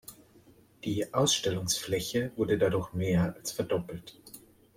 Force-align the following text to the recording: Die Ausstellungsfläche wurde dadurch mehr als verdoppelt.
Die 0.83 1.13
Ausstellungsfläche 1.13 2.31
wurde 2.35 2.57
dadurch 2.57 2.91
mehr 2.93 3.35
als 3.35 3.51
verdoppelt. 3.51 4.19